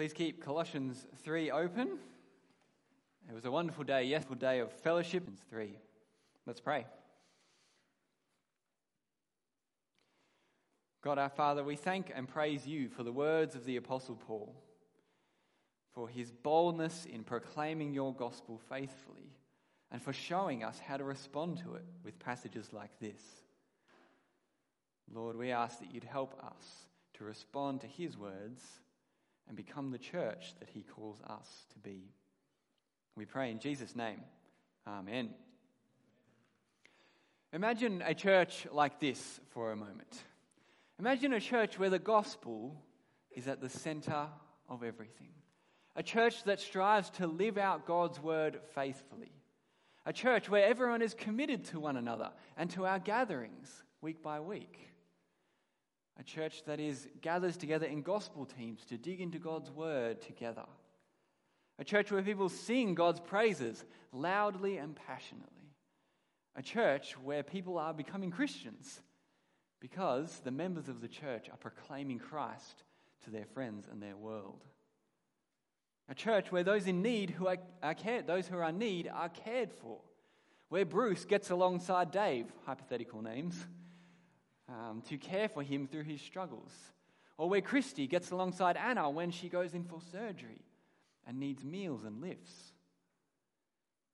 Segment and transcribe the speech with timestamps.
[0.00, 1.98] Please keep Colossians 3 open.
[3.28, 5.28] It was a wonderful day, yes, a day of fellowship.
[5.50, 5.76] 3.
[6.46, 6.86] Let's pray.
[11.02, 14.54] God our Father, we thank and praise you for the words of the Apostle Paul,
[15.92, 19.34] for his boldness in proclaiming your gospel faithfully,
[19.92, 23.20] and for showing us how to respond to it with passages like this.
[25.12, 26.86] Lord, we ask that you'd help us
[27.18, 28.62] to respond to his words
[29.50, 32.04] and become the church that he calls us to be.
[33.16, 34.20] We pray in Jesus' name.
[34.86, 35.30] Amen.
[37.52, 40.22] Imagine a church like this for a moment.
[41.00, 42.80] Imagine a church where the gospel
[43.32, 44.28] is at the center
[44.68, 45.32] of everything.
[45.96, 49.32] A church that strives to live out God's word faithfully.
[50.06, 54.38] A church where everyone is committed to one another and to our gatherings week by
[54.38, 54.89] week
[56.20, 60.66] a church that is gathers together in gospel teams to dig into God's word together.
[61.78, 65.46] A church where people sing God's praises loudly and passionately.
[66.56, 69.00] A church where people are becoming Christians
[69.80, 72.84] because the members of the church are proclaiming Christ
[73.24, 74.62] to their friends and their world.
[76.10, 79.08] A church where those in need who are, are cared, those who are in need
[79.08, 80.00] are cared for.
[80.68, 83.66] Where Bruce gets alongside Dave, hypothetical names,
[84.70, 86.72] um, to care for him through his struggles.
[87.36, 90.62] Or where Christy gets alongside Anna when she goes in for surgery
[91.26, 92.52] and needs meals and lifts.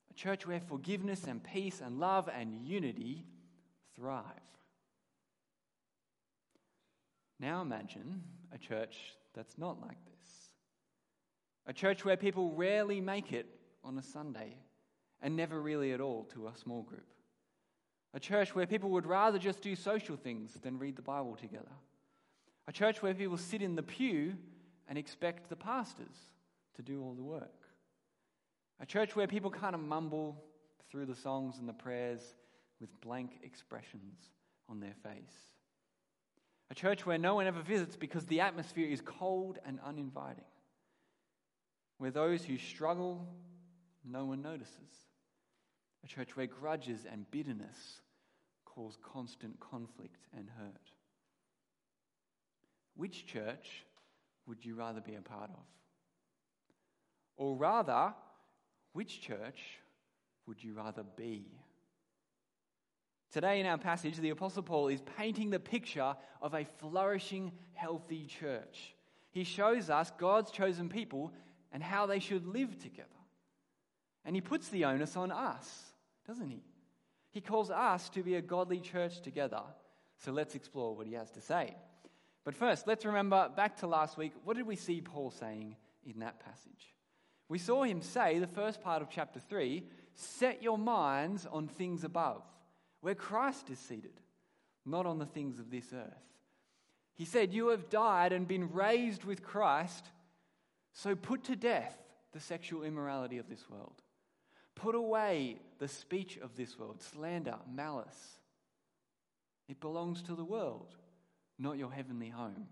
[0.09, 3.25] A church where forgiveness and peace and love and unity
[3.95, 4.23] thrive.
[7.39, 8.97] Now imagine a church
[9.33, 10.49] that's not like this.
[11.67, 13.47] A church where people rarely make it
[13.83, 14.55] on a Sunday
[15.21, 17.07] and never really at all to a small group.
[18.17, 21.69] A church where people would rather just do social things than read the Bible together.
[22.67, 24.33] A church where people sit in the pew
[24.87, 26.15] and expect the pastors
[26.77, 27.67] to do all the work.
[28.79, 30.43] A church where people kind of mumble
[30.89, 32.23] through the songs and the prayers
[32.81, 34.17] with blank expressions
[34.67, 35.53] on their face.
[36.71, 40.43] A church where no one ever visits because the atmosphere is cold and uninviting.
[41.99, 43.27] Where those who struggle,
[44.03, 45.05] no one notices.
[46.03, 48.01] A church where grudges and bitterness
[48.77, 50.91] cause constant conflict and hurt.
[52.95, 53.85] Which church
[54.45, 55.65] would you rather be a part of?
[57.37, 58.13] Or rather,
[58.93, 59.79] which church
[60.45, 61.45] would you rather be?
[63.31, 68.27] Today, in our passage, the Apostle Paul is painting the picture of a flourishing, healthy
[68.27, 68.95] church.
[69.31, 71.33] He shows us God's chosen people
[71.71, 73.09] and how they should live together.
[74.23, 75.93] And he puts the onus on us,
[76.27, 76.63] doesn't he?
[77.37, 79.61] He calls us to be a godly church together.
[80.17, 81.75] So let's explore what he has to say.
[82.43, 84.31] But first, let's remember back to last week.
[84.43, 86.95] What did we see Paul saying in that passage?
[87.47, 89.83] We saw him say, the first part of chapter 3,
[90.15, 92.41] set your minds on things above,
[93.01, 94.19] where Christ is seated,
[94.83, 96.33] not on the things of this earth.
[97.13, 100.05] He said, You have died and been raised with Christ,
[100.91, 101.99] so put to death
[102.33, 104.01] the sexual immorality of this world.
[104.77, 108.37] Put away the speech of this world, slander, malice.
[109.67, 110.95] It belongs to the world,
[111.57, 112.67] not your heavenly home.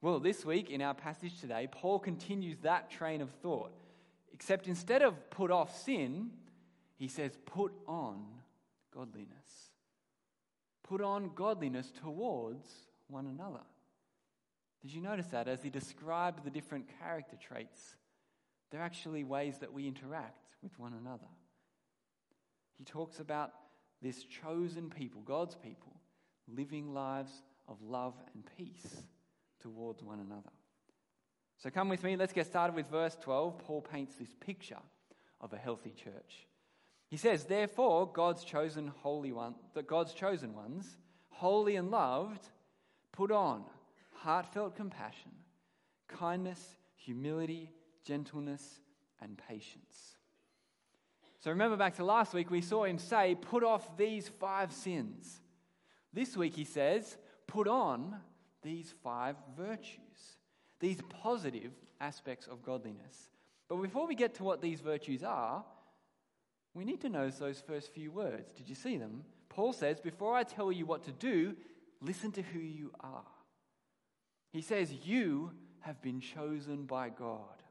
[0.00, 3.72] Well, this week in our passage today, Paul continues that train of thought,
[4.32, 6.30] except instead of put off sin,
[6.96, 8.24] he says, put on
[8.92, 9.70] godliness.
[10.82, 12.66] Put on godliness towards
[13.06, 13.62] one another.
[14.82, 17.94] Did you notice that as he described the different character traits
[18.72, 21.28] they're actually ways that we interact with one another.
[22.78, 23.52] He talks about
[24.00, 25.92] this chosen people, God's people,
[26.48, 27.30] living lives
[27.68, 29.02] of love and peace
[29.60, 30.50] towards one another.
[31.58, 33.58] So come with me, let's get started with verse 12.
[33.58, 34.80] Paul paints this picture
[35.40, 36.48] of a healthy church.
[37.08, 40.96] He says, Therefore, God's chosen holy one, that God's chosen ones,
[41.28, 42.48] holy and loved,
[43.12, 43.64] put on
[44.14, 45.32] heartfelt compassion,
[46.08, 47.70] kindness, humility,
[48.04, 48.80] gentleness,
[49.20, 50.16] and patience.
[51.40, 55.40] So remember back to last week, we saw him say, Put off these five sins.
[56.12, 57.16] This week he says,
[57.46, 58.16] Put on
[58.62, 60.36] these five virtues,
[60.78, 63.28] these positive aspects of godliness.
[63.68, 65.64] But before we get to what these virtues are,
[66.74, 68.52] we need to notice those first few words.
[68.52, 69.24] Did you see them?
[69.48, 71.56] Paul says, Before I tell you what to do,
[72.00, 73.24] listen to who you are.
[74.52, 77.61] He says, You have been chosen by God.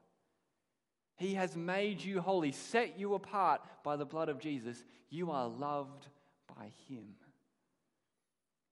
[1.22, 4.82] He has made you holy, set you apart by the blood of Jesus.
[5.08, 6.08] You are loved
[6.48, 7.14] by Him.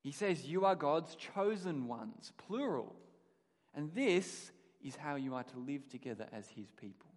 [0.02, 2.96] He says, You are God's chosen ones, plural.
[3.72, 4.50] And this
[4.84, 7.10] is how you are to live together as his people.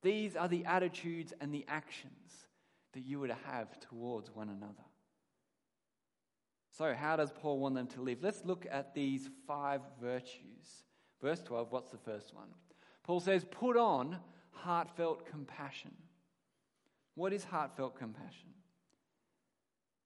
[0.00, 2.46] These are the attitudes and the actions
[2.94, 4.72] that you were to have towards one another.
[6.78, 8.22] So, how does Paul want them to live?
[8.22, 10.84] Let's look at these five virtues.
[11.20, 12.48] Verse 12, what's the first one?
[13.02, 14.16] Paul says, Put on
[14.56, 15.92] heartfelt compassion.
[17.14, 18.50] What is heartfelt compassion?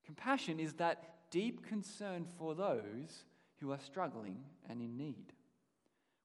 [0.05, 3.25] Compassion is that deep concern for those
[3.61, 5.33] who are struggling and in need.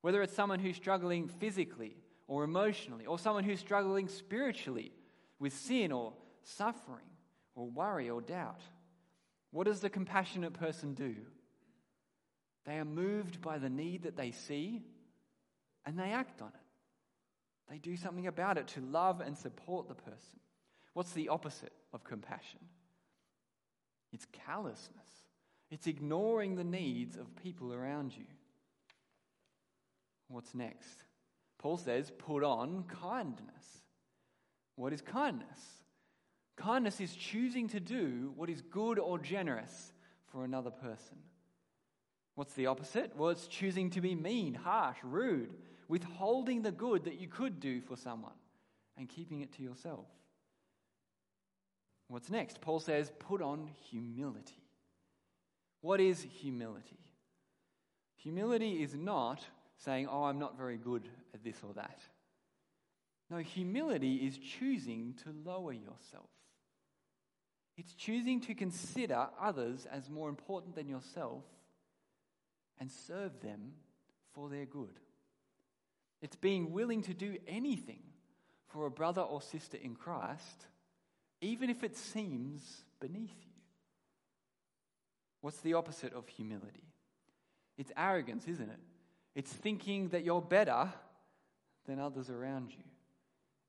[0.01, 4.91] Whether it's someone who's struggling physically or emotionally, or someone who's struggling spiritually
[5.39, 7.05] with sin or suffering
[7.53, 8.61] or worry or doubt.
[9.51, 11.15] What does the compassionate person do?
[12.65, 14.81] They are moved by the need that they see
[15.85, 16.64] and they act on it.
[17.69, 20.39] They do something about it to love and support the person.
[20.93, 22.59] What's the opposite of compassion?
[24.13, 25.09] It's callousness,
[25.69, 28.25] it's ignoring the needs of people around you.
[30.27, 31.03] What's next?
[31.59, 33.81] Paul says, put on kindness.
[34.75, 35.59] What is kindness?
[36.55, 39.93] Kindness is choosing to do what is good or generous
[40.31, 41.17] for another person.
[42.35, 43.15] What's the opposite?
[43.15, 45.53] Well, it's choosing to be mean, harsh, rude,
[45.87, 48.33] withholding the good that you could do for someone
[48.97, 50.05] and keeping it to yourself.
[52.07, 52.61] What's next?
[52.61, 54.63] Paul says, put on humility.
[55.81, 56.99] What is humility?
[58.17, 59.43] Humility is not
[59.77, 62.01] saying, oh, I'm not very good at this or that.
[63.29, 66.29] No, humility is choosing to lower yourself.
[67.77, 71.43] It's choosing to consider others as more important than yourself
[72.79, 73.73] and serve them
[74.33, 74.99] for their good.
[76.21, 77.99] It's being willing to do anything
[78.67, 80.67] for a brother or sister in Christ,
[81.41, 82.61] even if it seems
[82.99, 83.51] beneath you.
[85.41, 86.83] What's the opposite of humility?
[87.77, 88.79] It's arrogance, isn't it?
[89.35, 90.91] It's thinking that you're better
[91.85, 92.83] than others around you.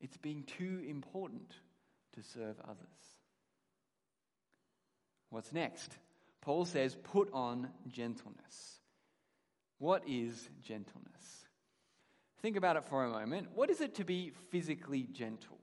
[0.01, 1.53] It's being too important
[2.15, 2.77] to serve others.
[5.31, 5.93] What's next?
[6.41, 8.81] Paul says, put on gentleness.
[9.79, 11.46] What is gentleness?
[12.47, 13.49] Think about it for a moment.
[13.57, 15.59] What is it to be physically gentle?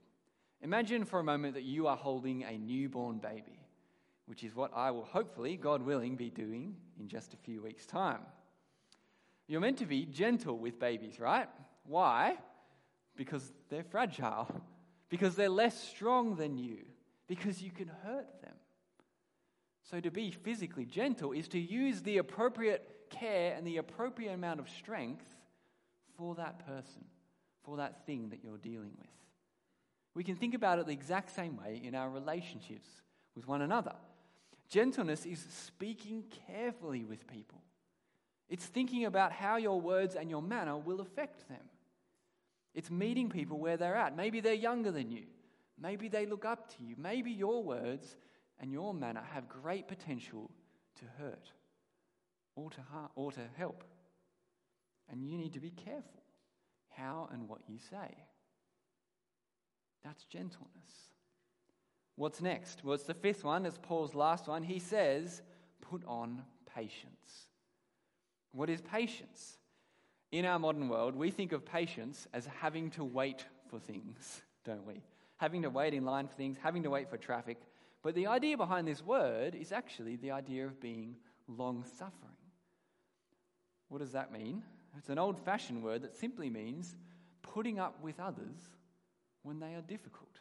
[0.60, 3.58] Imagine for a moment that you are holding a newborn baby,
[4.26, 7.86] which is what I will hopefully, God willing, be doing in just a few weeks'
[7.86, 8.20] time.
[9.46, 11.48] You're meant to be gentle with babies, right?
[11.86, 12.36] Why?
[13.16, 14.54] Because they're fragile,
[15.08, 16.80] because they're less strong than you,
[17.26, 18.56] because you can hurt them.
[19.84, 24.60] So, to be physically gentle is to use the appropriate care and the appropriate amount
[24.60, 25.34] of strength
[26.16, 27.04] for that person,
[27.62, 29.08] for that thing that you're dealing with.
[30.14, 32.88] We can think about it the exact same way in our relationships
[33.34, 33.94] with one another.
[34.68, 37.60] Gentleness is speaking carefully with people.
[38.48, 41.62] It's thinking about how your words and your manner will affect them.
[42.74, 44.16] It's meeting people where they're at.
[44.16, 45.24] Maybe they're younger than you.
[45.80, 46.94] Maybe they look up to you.
[46.98, 48.16] Maybe your words
[48.60, 50.50] and your manner have great potential
[50.96, 51.50] to hurt
[52.56, 52.80] or to,
[53.14, 53.84] or to help.
[55.10, 56.22] And you need to be careful
[56.96, 58.14] how and what you say.
[60.04, 60.70] That's gentleness.
[62.16, 62.84] What's next?
[62.84, 64.62] Well, it's the fifth one, it's Paul's last one.
[64.62, 65.42] He says,
[65.80, 66.42] put on
[66.74, 67.48] patience.
[68.52, 69.58] What is patience?
[70.30, 74.86] In our modern world, we think of patience as having to wait for things, don't
[74.86, 75.02] we?
[75.38, 77.58] Having to wait in line for things, having to wait for traffic.
[78.02, 81.16] But the idea behind this word is actually the idea of being
[81.48, 82.36] long suffering.
[83.88, 84.62] What does that mean?
[84.98, 86.94] It's an old fashioned word that simply means
[87.42, 88.56] putting up with others
[89.42, 90.40] when they are difficult.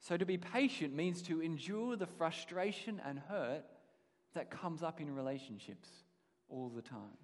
[0.00, 3.64] So to be patient means to endure the frustration and hurt
[4.34, 5.88] that comes up in relationships
[6.48, 7.18] all the time.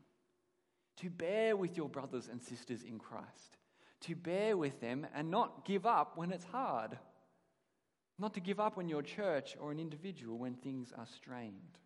[0.98, 3.58] To bear with your brothers and sisters in Christ.
[4.02, 6.98] To bear with them and not give up when it's hard.
[8.18, 11.78] Not to give up on your church or an individual when things are strained.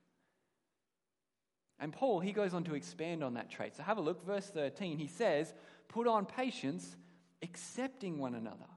[1.78, 3.76] And Paul, he goes on to expand on that trait.
[3.76, 4.98] So have a look, verse 13.
[4.98, 5.52] He says,
[5.88, 6.96] Put on patience,
[7.42, 8.68] accepting one another,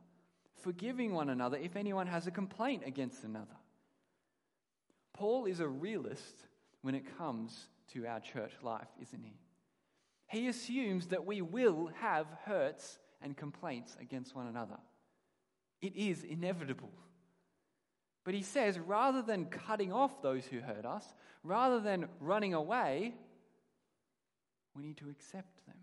[0.62, 3.56] forgiving one another if anyone has a complaint against another.
[5.14, 6.48] Paul is a realist
[6.82, 9.38] when it comes to our church life, isn't he?
[10.28, 14.78] He assumes that we will have hurts and complaints against one another.
[15.82, 16.92] It is inevitable.
[18.25, 21.05] But he says rather than cutting off those who hurt us,
[21.44, 23.13] rather than running away,
[24.75, 25.77] we need to accept them.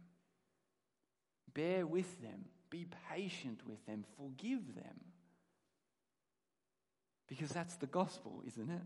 [1.54, 2.44] Bear with them.
[2.68, 4.04] Be patient with them.
[4.16, 5.00] Forgive them.
[7.28, 8.82] Because that's the gospel, isn't it?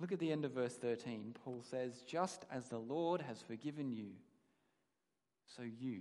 [0.00, 1.34] Look at the end of verse 13.
[1.44, 4.12] Paul says, Just as the Lord has forgiven you,
[5.46, 6.00] so you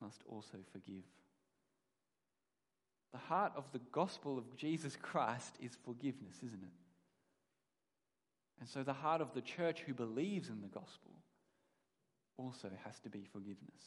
[0.00, 1.04] must also forgive.
[3.12, 6.72] The heart of the gospel of Jesus Christ is forgiveness, isn't it?
[8.60, 11.12] And so the heart of the church who believes in the gospel
[12.38, 13.82] also has to be forgiveness.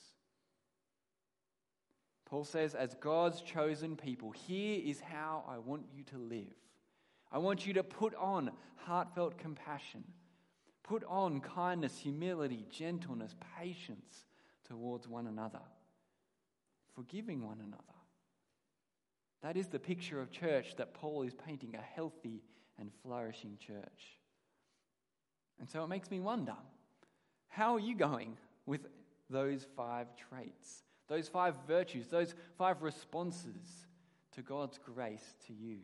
[2.26, 6.54] Paul says, as God's chosen people, here is how I want you to live.
[7.32, 10.04] I want you to put on heartfelt compassion,
[10.84, 14.26] put on kindness, humility, gentleness, patience
[14.68, 15.62] towards one another,
[16.96, 17.95] forgiving one another.
[19.46, 22.42] That is the picture of church that Paul is painting a healthy
[22.80, 24.18] and flourishing church.
[25.60, 26.56] And so it makes me wonder
[27.48, 28.88] how are you going with
[29.30, 33.86] those five traits, those five virtues, those five responses
[34.32, 35.78] to God's grace to you?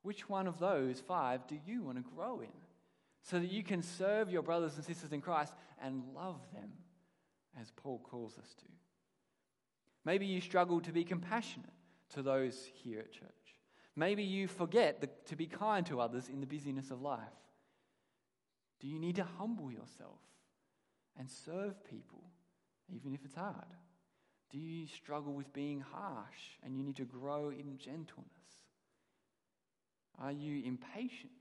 [0.00, 2.48] Which one of those five do you want to grow in
[3.22, 5.52] so that you can serve your brothers and sisters in Christ
[5.84, 6.70] and love them
[7.60, 8.64] as Paul calls us to?
[10.06, 11.74] Maybe you struggle to be compassionate
[12.14, 13.30] to those here at church.
[13.96, 17.20] Maybe you forget the, to be kind to others in the busyness of life.
[18.80, 20.20] Do you need to humble yourself
[21.18, 22.22] and serve people,
[22.88, 23.74] even if it's hard?
[24.50, 28.26] Do you struggle with being harsh and you need to grow in gentleness?
[30.18, 31.32] Are you impatient?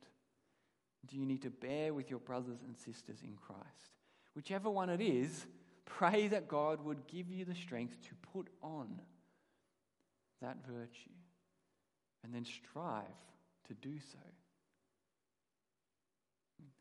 [1.06, 3.98] Do you need to bear with your brothers and sisters in Christ?
[4.36, 5.46] Whichever one it is,
[5.86, 9.02] pray that God would give you the strength to put on
[10.42, 11.10] that virtue
[12.24, 13.06] and then strive
[13.68, 14.20] to do so.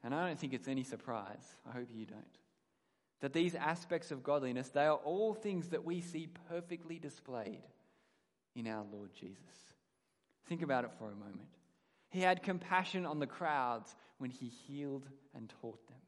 [0.03, 2.39] And I don't think it's any surprise, I hope you don't,
[3.21, 7.63] that these aspects of godliness, they are all things that we see perfectly displayed
[8.55, 9.39] in our Lord Jesus.
[10.47, 11.49] Think about it for a moment.
[12.11, 15.99] He had compassion on the crowds when he healed and taught them.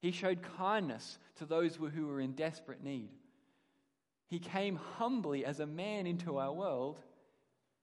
[0.00, 3.10] He showed kindness to those who were in desperate need.
[4.34, 6.98] He came humbly as a man into our world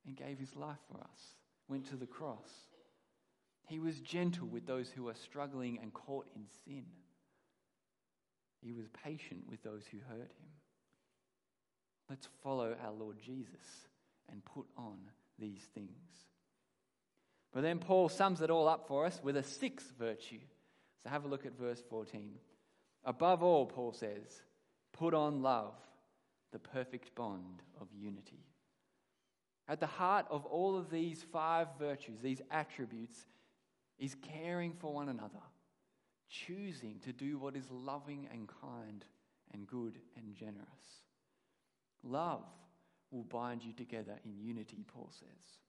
[0.06, 1.36] and gave his life for us,
[1.70, 2.52] went to the cross.
[3.68, 6.84] He was gentle with those who were struggling and caught in sin.
[8.62, 10.50] He was patient with those who hurt him.
[12.10, 13.88] Let's follow our Lord Jesus
[14.30, 14.98] and put on
[15.40, 15.88] these things.
[17.54, 20.42] But then Paul sums it all up for us with a sixth virtue.
[21.02, 22.34] So have a look at verse 14.
[23.06, 24.42] Above all, Paul says,
[24.92, 25.76] put on love
[26.52, 28.46] the perfect bond of unity.
[29.68, 33.26] At the heart of all of these five virtues, these attributes,
[33.98, 35.44] is caring for one another,
[36.30, 39.06] choosing to do what is loving and kind
[39.54, 41.04] and good and generous.
[42.04, 42.44] Love
[43.12, 45.60] will bind you together in unity, Paul says.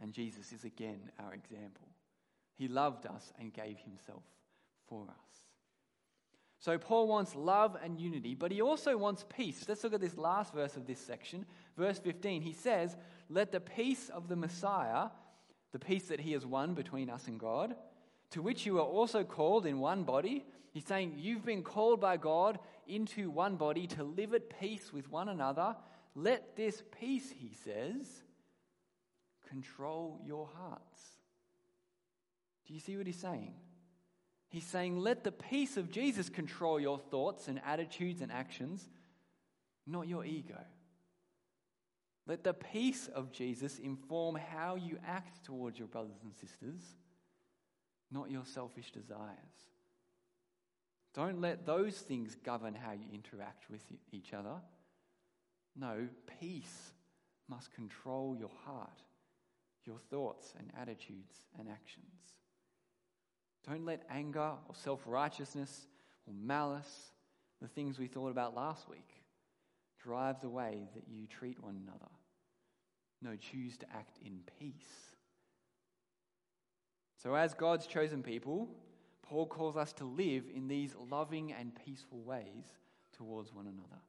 [0.00, 1.88] And Jesus is again our example.
[2.56, 4.24] He loved us and gave himself
[4.88, 5.45] for us.
[6.58, 9.64] So, Paul wants love and unity, but he also wants peace.
[9.68, 11.44] Let's look at this last verse of this section.
[11.76, 12.42] Verse 15.
[12.42, 12.96] He says,
[13.28, 15.08] Let the peace of the Messiah,
[15.72, 17.76] the peace that he has won between us and God,
[18.30, 20.44] to which you are also called in one body.
[20.72, 25.10] He's saying, You've been called by God into one body to live at peace with
[25.10, 25.76] one another.
[26.14, 28.06] Let this peace, he says,
[29.48, 31.02] control your hearts.
[32.66, 33.54] Do you see what he's saying?
[34.48, 38.88] He's saying, let the peace of Jesus control your thoughts and attitudes and actions,
[39.86, 40.58] not your ego.
[42.26, 46.80] Let the peace of Jesus inform how you act towards your brothers and sisters,
[48.10, 49.28] not your selfish desires.
[51.14, 54.56] Don't let those things govern how you interact with each other.
[55.74, 56.08] No,
[56.40, 56.92] peace
[57.48, 59.02] must control your heart,
[59.84, 62.04] your thoughts and attitudes and actions.
[63.68, 65.88] Don't let anger or self righteousness
[66.26, 67.10] or malice,
[67.60, 69.08] the things we thought about last week,
[70.02, 72.10] drive the way that you treat one another.
[73.22, 75.14] No, choose to act in peace.
[77.22, 78.68] So, as God's chosen people,
[79.22, 82.66] Paul calls us to live in these loving and peaceful ways
[83.16, 84.00] towards one another.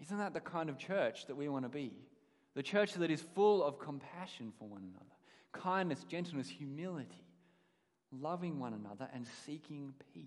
[0.00, 1.92] Isn't that the kind of church that we want to be?
[2.54, 5.12] The church that is full of compassion for one another,
[5.52, 7.27] kindness, gentleness, humility
[8.12, 10.24] loving one another and seeking peace.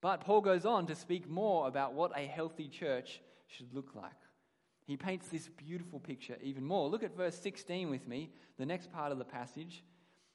[0.00, 4.12] But Paul goes on to speak more about what a healthy church should look like.
[4.84, 6.88] He paints this beautiful picture even more.
[6.88, 9.84] Look at verse 16 with me, the next part of the passage.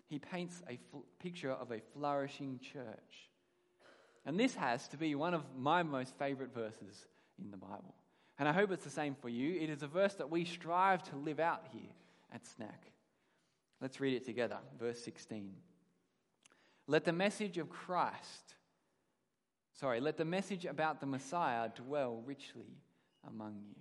[0.08, 3.30] He paints a fl- picture of a flourishing church.
[4.26, 7.08] And this has to be one of my most favorite verses
[7.44, 7.94] in the Bible.
[8.40, 9.60] And I hope it's the same for you.
[9.60, 11.92] It is a verse that we strive to live out here
[12.34, 12.92] at Snack.
[13.82, 14.58] Let's read it together.
[14.80, 15.52] Verse 16.
[16.88, 18.56] Let the message of Christ,
[19.80, 22.80] Sorry, let the message about the Messiah dwell richly
[23.28, 23.76] among you.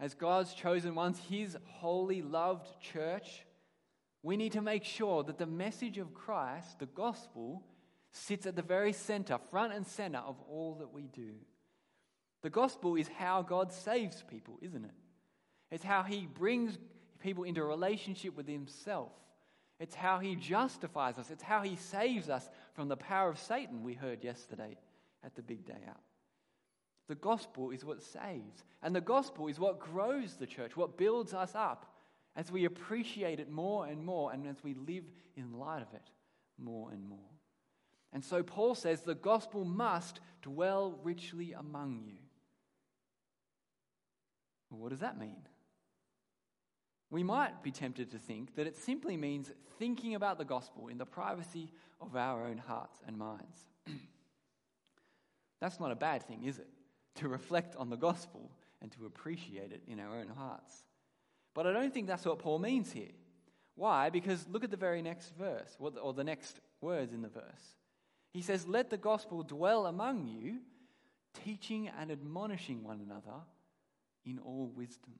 [0.00, 3.44] As God's chosen ones, His holy, loved church,
[4.22, 7.62] we need to make sure that the message of Christ, the gospel,
[8.10, 11.34] sits at the very center, front and center of all that we do.
[12.42, 14.94] The gospel is how God saves people, isn't it?
[15.70, 16.78] It's how He brings
[17.18, 19.12] people into a relationship with Himself.
[19.82, 21.32] It's how He justifies us.
[21.32, 24.78] It's how He saves us from the power of Satan, we heard yesterday
[25.24, 26.00] at the big day out.
[27.08, 28.62] The gospel is what saves.
[28.80, 31.96] And the gospel is what grows the church, what builds us up
[32.36, 35.02] as we appreciate it more and more and as we live
[35.36, 36.10] in light of it
[36.56, 37.18] more and more.
[38.12, 42.18] And so Paul says the gospel must dwell richly among you.
[44.70, 45.42] What does that mean?
[47.12, 50.96] We might be tempted to think that it simply means thinking about the gospel in
[50.96, 53.66] the privacy of our own hearts and minds.
[55.60, 56.70] That's not a bad thing, is it?
[57.16, 58.50] To reflect on the gospel
[58.80, 60.84] and to appreciate it in our own hearts.
[61.52, 63.12] But I don't think that's what Paul means here.
[63.74, 64.08] Why?
[64.08, 67.76] Because look at the very next verse, or the next words in the verse.
[68.32, 70.60] He says, Let the gospel dwell among you,
[71.44, 73.38] teaching and admonishing one another
[74.24, 75.12] in all wisdom.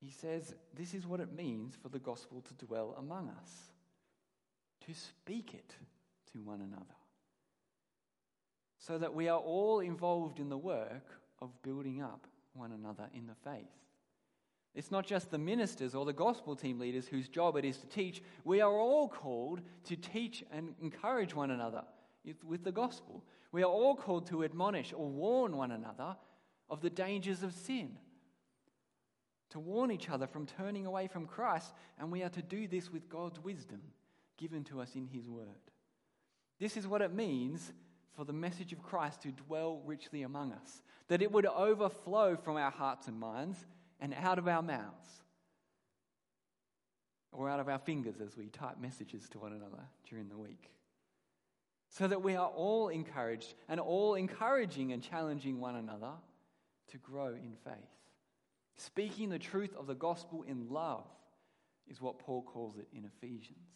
[0.00, 3.50] He says, This is what it means for the gospel to dwell among us,
[4.86, 5.74] to speak it
[6.32, 6.84] to one another,
[8.78, 11.06] so that we are all involved in the work
[11.40, 13.66] of building up one another in the faith.
[14.74, 17.86] It's not just the ministers or the gospel team leaders whose job it is to
[17.86, 18.22] teach.
[18.44, 21.82] We are all called to teach and encourage one another
[22.44, 23.24] with the gospel.
[23.50, 26.16] We are all called to admonish or warn one another
[26.70, 27.96] of the dangers of sin,
[29.50, 32.92] to warn each other from turning away from Christ, and we are to do this
[32.92, 33.80] with God's wisdom
[34.36, 35.46] given to us in His Word.
[36.60, 37.72] This is what it means
[38.14, 42.56] for the message of Christ to dwell richly among us, that it would overflow from
[42.56, 43.66] our hearts and minds
[44.00, 45.08] and out of our mouths,
[47.32, 50.70] or out of our fingers as we type messages to one another during the week
[51.90, 56.12] so that we are all encouraged and all encouraging and challenging one another
[56.88, 57.97] to grow in faith.
[58.78, 61.04] Speaking the truth of the gospel in love
[61.86, 63.68] is what Paul calls it in Ephesians.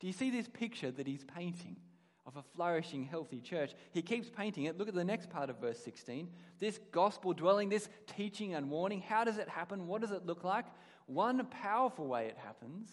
[0.00, 1.76] Do you see this picture that he's painting
[2.24, 3.72] of a flourishing, healthy church?
[3.90, 4.78] He keeps painting it.
[4.78, 6.28] Look at the next part of verse 16.
[6.58, 9.86] This gospel dwelling, this teaching and warning, how does it happen?
[9.86, 10.66] What does it look like?
[11.06, 12.88] One powerful way it happens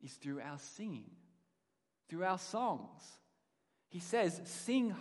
[0.00, 1.10] is through our singing,
[2.08, 3.02] through our songs
[3.92, 4.94] he says, sing,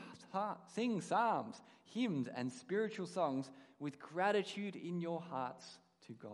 [0.76, 3.50] sing psalms, hymns, and spiritual songs
[3.82, 5.66] with gratitude in your hearts
[6.06, 6.32] to God.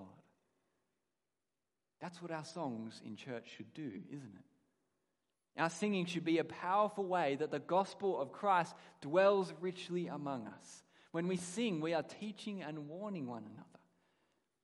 [2.02, 5.62] That's what our songs in church should do, isn't it?
[5.62, 10.46] Our singing should be a powerful way that the gospel of Christ dwells richly among
[10.46, 10.84] us.
[11.12, 13.64] When we sing, we are teaching and warning one another.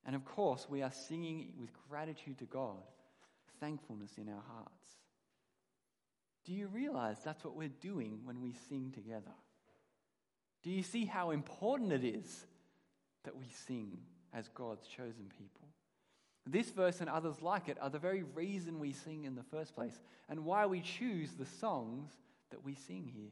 [0.05, 2.83] And of course, we are singing with gratitude to God,
[3.59, 4.87] thankfulness in our hearts.
[6.45, 9.31] Do you realize that's what we're doing when we sing together?
[10.61, 12.45] Do you see how important it is
[13.23, 13.97] that we sing
[14.33, 15.67] as God's chosen people?
[16.45, 19.75] This verse and others like it are the very reason we sing in the first
[19.75, 22.11] place and why we choose the songs
[22.51, 23.31] that we sing here.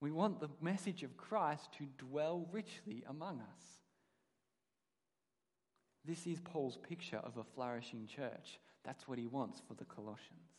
[0.00, 3.62] We want the message of Christ to dwell richly among us.
[6.04, 8.58] This is Paul's picture of a flourishing church.
[8.84, 10.50] That's what he wants for the Colossians.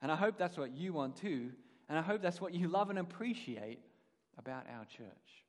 [0.00, 1.50] And I hope that's what you want too.
[1.88, 3.80] And I hope that's what you love and appreciate
[4.38, 5.44] about our church.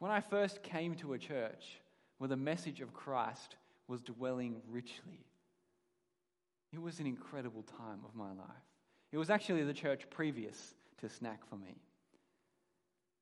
[0.00, 1.78] When I first came to a church
[2.18, 5.26] where the message of Christ was dwelling richly,
[6.72, 8.64] it was an incredible time of my life.
[9.12, 11.76] It was actually the church previous to Snack for me.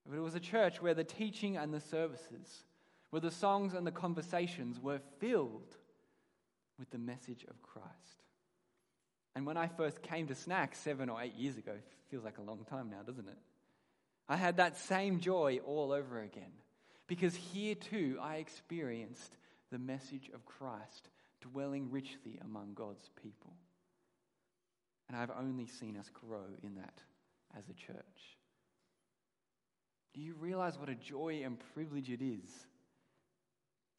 [0.06, 2.64] But it was a church where the teaching and the services,
[3.10, 5.76] where the songs and the conversations were filled
[6.78, 8.22] with the message of Christ.
[9.34, 11.72] And when I first came to Snack seven or eight years ago,
[12.08, 13.38] feels like a long time now, doesn't it?
[14.28, 16.52] I had that same joy all over again.
[17.08, 19.36] Because here too, I experienced
[19.72, 21.08] the message of Christ
[21.40, 23.54] dwelling richly among God's people.
[25.08, 27.00] And I've only seen us grow in that
[27.56, 28.36] as a church.
[30.14, 32.50] Do you realize what a joy and privilege it is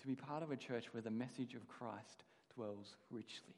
[0.02, 3.56] to be part of a church where the message of Christ dwells richly?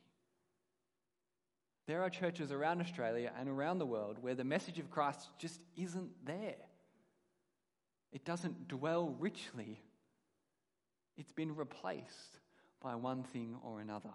[1.87, 5.59] There are churches around Australia and around the world where the message of Christ just
[5.75, 6.55] isn't there.
[8.11, 9.79] It doesn't dwell richly.
[11.17, 12.39] It's been replaced
[12.81, 14.11] by one thing or another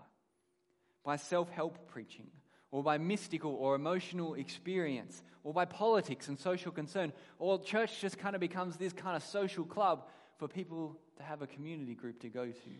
[1.07, 2.27] by self help preaching,
[2.73, 8.19] or by mystical or emotional experience, or by politics and social concern, or church just
[8.19, 12.21] kind of becomes this kind of social club for people to have a community group
[12.21, 12.71] to go to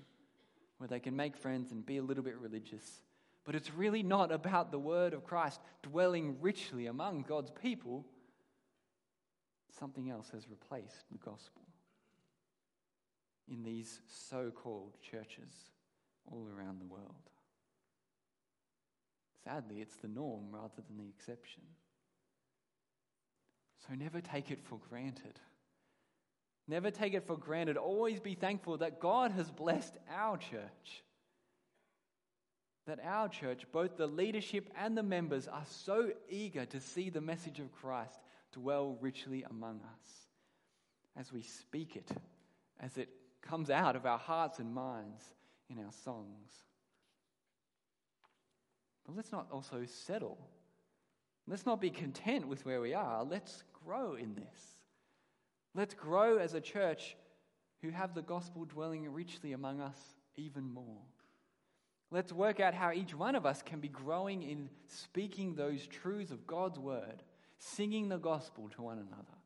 [0.79, 3.01] where they can make friends and be a little bit religious.
[3.45, 8.05] But it's really not about the word of Christ dwelling richly among God's people.
[9.79, 11.63] Something else has replaced the gospel
[13.49, 15.53] in these so called churches
[16.31, 17.31] all around the world.
[19.45, 21.63] Sadly, it's the norm rather than the exception.
[23.87, 25.39] So never take it for granted.
[26.67, 27.77] Never take it for granted.
[27.77, 31.05] Always be thankful that God has blessed our church.
[32.89, 37.21] That our church, both the leadership and the members, are so eager to see the
[37.21, 38.19] message of Christ
[38.57, 40.09] dwell richly among us
[41.17, 42.11] as we speak it,
[42.81, 43.09] as it
[43.43, 45.23] comes out of our hearts and minds
[45.71, 46.51] in our songs.
[49.07, 50.39] But let's not also settle.
[51.47, 53.25] Let's not be content with where we are.
[53.25, 54.61] Let's grow in this.
[55.75, 57.17] Let's grow as a church
[57.83, 59.99] who have the gospel dwelling richly among us
[60.37, 61.03] even more.
[62.11, 66.31] Let's work out how each one of us can be growing in speaking those truths
[66.31, 67.23] of God's word,
[67.59, 69.37] singing the gospel to one another.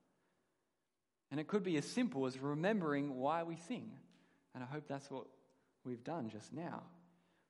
[1.31, 3.93] And it could be as simple as remembering why we sing.
[4.55, 5.27] And I hope that's what
[5.85, 6.83] we've done just now.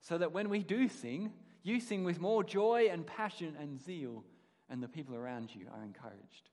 [0.02, 4.24] So that when we do sing, you sing with more joy and passion and zeal,
[4.68, 6.50] and the people around you are encouraged.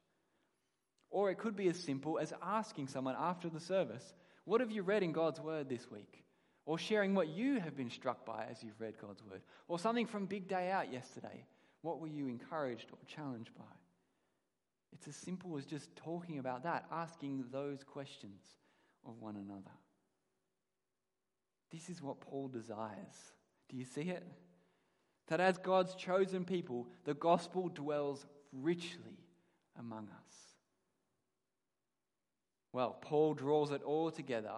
[1.10, 4.14] Or it could be as simple as asking someone after the service,
[4.46, 6.24] What have you read in God's Word this week?
[6.66, 9.42] Or sharing what you have been struck by as you've read God's Word.
[9.70, 11.46] Or something from Big Day Out yesterday.
[11.82, 13.77] What were you encouraged or challenged by?
[14.94, 18.42] It's as simple as just talking about that, asking those questions
[19.06, 19.76] of one another.
[21.72, 23.34] This is what Paul desires.
[23.70, 24.24] Do you see it?
[25.28, 29.20] That as God's chosen people, the gospel dwells richly
[29.78, 30.34] among us.
[32.72, 34.56] Well, Paul draws it all together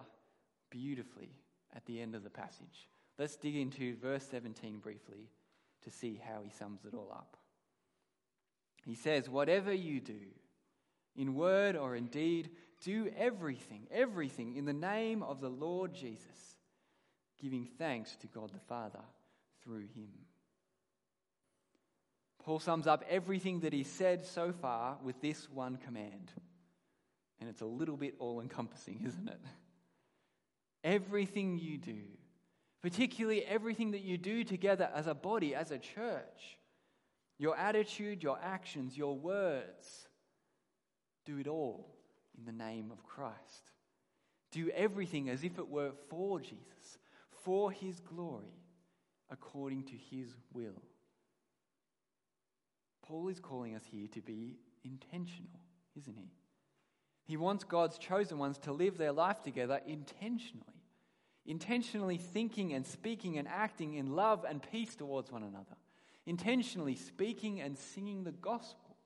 [0.70, 1.32] beautifully
[1.76, 2.88] at the end of the passage.
[3.18, 5.30] Let's dig into verse 17 briefly
[5.84, 7.39] to see how he sums it all up.
[8.86, 10.20] He says, Whatever you do,
[11.16, 12.50] in word or in deed,
[12.82, 16.58] do everything, everything in the name of the Lord Jesus,
[17.42, 19.04] giving thanks to God the Father
[19.64, 20.10] through him.
[22.44, 26.32] Paul sums up everything that he said so far with this one command.
[27.40, 29.42] And it's a little bit all encompassing, isn't it?
[30.84, 32.02] Everything you do,
[32.82, 36.59] particularly everything that you do together as a body, as a church,
[37.40, 40.08] your attitude, your actions, your words,
[41.26, 41.96] do it all
[42.38, 43.72] in the name of Christ.
[44.52, 46.98] Do everything as if it were for Jesus,
[47.44, 48.54] for his glory,
[49.30, 50.82] according to his will.
[53.04, 55.62] Paul is calling us here to be intentional,
[55.98, 56.32] isn't he?
[57.24, 60.84] He wants God's chosen ones to live their life together intentionally,
[61.46, 65.78] intentionally thinking and speaking and acting in love and peace towards one another,
[66.26, 68.98] intentionally speaking and singing the gospel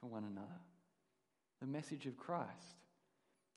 [0.00, 0.60] to one another,
[1.60, 2.82] the message of Christ,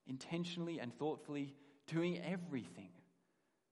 [0.08, 1.54] intentionally and thoughtfully
[1.88, 2.90] doing everything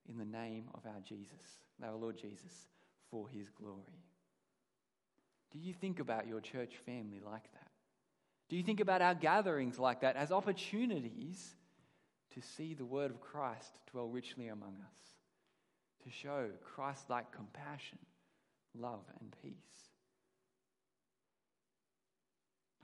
[0.09, 2.67] in the name of our Jesus, our Lord Jesus,
[3.09, 4.03] for his glory.
[5.51, 7.71] Do you think about your church family like that?
[8.49, 11.55] Do you think about our gatherings like that as opportunities
[12.33, 15.07] to see the word of Christ dwell richly among us,
[16.03, 17.97] to show Christ like compassion,
[18.79, 19.53] love, and peace?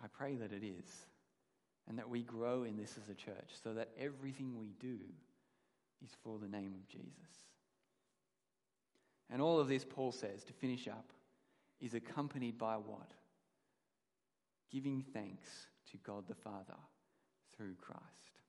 [0.04, 1.06] I pray that it is,
[1.88, 4.98] and that we grow in this as a church so that everything we do
[6.04, 7.12] is for the name of Jesus.
[9.30, 11.12] And all of this, Paul says, to finish up,
[11.80, 13.12] is accompanied by what?
[14.72, 15.48] Giving thanks
[15.92, 16.78] to God the Father
[17.56, 18.41] through Christ.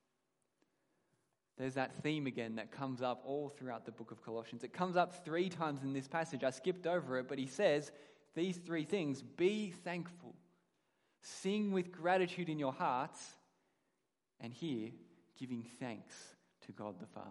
[1.63, 4.65] There's that theme again that comes up all throughout the book of Colossians.
[4.65, 6.43] It comes up three times in this passage.
[6.43, 7.93] I skipped over it, but he says
[8.35, 10.35] these three things be thankful,
[11.21, 13.37] sing with gratitude in your hearts,
[14.41, 14.91] and here,
[15.39, 16.17] giving thanks
[16.67, 17.29] to God the Father.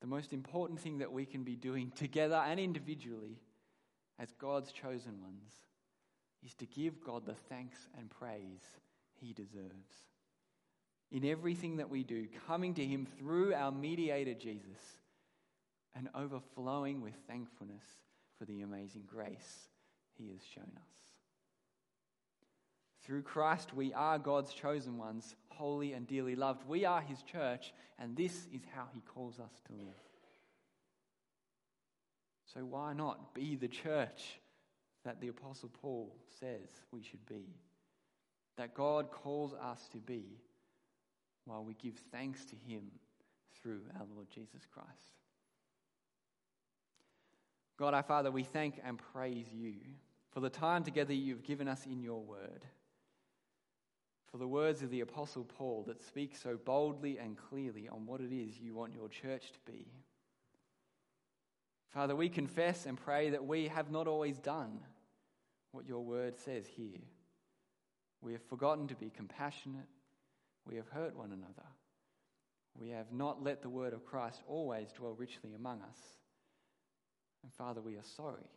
[0.00, 3.40] The most important thing that we can be doing together and individually
[4.20, 5.50] as God's chosen ones
[6.46, 8.62] is to give God the thanks and praise
[9.20, 10.11] he deserves.
[11.12, 14.96] In everything that we do, coming to him through our mediator Jesus
[15.94, 17.84] and overflowing with thankfulness
[18.38, 19.68] for the amazing grace
[20.16, 21.02] he has shown us.
[23.04, 26.66] Through Christ, we are God's chosen ones, holy and dearly loved.
[26.66, 29.94] We are his church, and this is how he calls us to live.
[32.54, 34.40] So why not be the church
[35.04, 37.44] that the Apostle Paul says we should be?
[38.56, 40.24] That God calls us to be
[41.44, 42.82] while we give thanks to Him
[43.60, 44.88] through our Lord Jesus Christ.
[47.78, 49.74] God our Father, we thank and praise you
[50.30, 52.64] for the time together you've given us in your word,
[54.30, 58.20] for the words of the Apostle Paul that speak so boldly and clearly on what
[58.20, 59.86] it is you want your church to be.
[61.92, 64.80] Father, we confess and pray that we have not always done
[65.72, 67.00] what your word says here.
[68.22, 69.88] We have forgotten to be compassionate.
[70.66, 71.68] We have hurt one another.
[72.78, 75.98] We have not let the word of Christ always dwell richly among us.
[77.42, 78.48] And Father, we are sorry.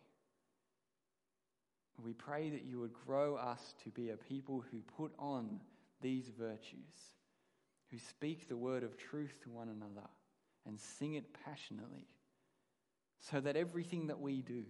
[2.04, 5.60] We pray that you would grow us to be a people who put on
[6.02, 7.14] these virtues,
[7.90, 10.08] who speak the word of truth to one another
[10.66, 12.08] and sing it passionately
[13.20, 14.64] so that everything that we do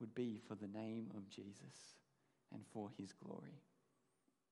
[0.00, 1.96] would be for the name of Jesus
[2.52, 3.62] and for his glory.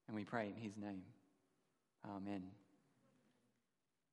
[0.07, 1.03] And we pray in his name.
[2.05, 2.62] Amen.